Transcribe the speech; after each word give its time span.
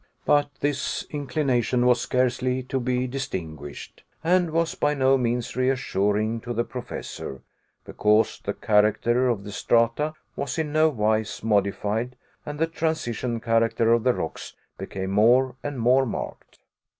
But 0.25 0.49
this 0.61 1.05
inclination 1.11 1.85
was 1.85 2.01
scarcely 2.01 2.63
to 2.63 2.79
be 2.79 3.05
distinguished, 3.05 4.01
and 4.23 4.49
was 4.49 4.73
by 4.73 4.95
no 4.95 5.15
means 5.15 5.55
reassuring 5.55 6.41
to 6.41 6.53
the 6.53 6.63
Professor, 6.63 7.43
because 7.85 8.41
the 8.43 8.55
character 8.55 9.27
of 9.29 9.43
the 9.43 9.51
strata 9.51 10.15
was 10.35 10.57
in 10.57 10.71
no 10.73 10.89
wise 10.89 11.43
modified, 11.43 12.15
and 12.47 12.57
the 12.57 12.65
transition 12.65 13.39
character 13.39 13.93
of 13.93 14.01
the 14.03 14.15
rocks 14.15 14.55
became 14.75 15.11
more 15.11 15.55
and 15.61 15.79
more 15.79 16.07
marked. 16.07 16.57